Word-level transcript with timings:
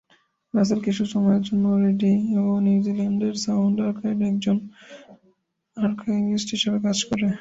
রাসেল 0.53 0.79
কিছু 0.81 1.03
সময়ের 1.05 1.43
জন্য 1.43 1.65
রেডিও 1.85 2.43
নিউজিল্যান্ডের 2.59 3.35
সাউন্ড 3.45 3.77
আর্কাইভে 3.81 4.25
একজন 4.27 4.57
আর্কাইভিস্ট 5.77 6.47
হিসেবে 6.55 6.77
কাজ 6.85 6.97
করেন। 7.03 7.29